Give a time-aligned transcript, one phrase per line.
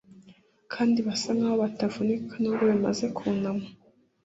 [0.73, 3.67] kandi basa nkaho batavunika; nubwo bimaze kunama